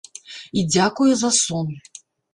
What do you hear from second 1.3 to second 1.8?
сон.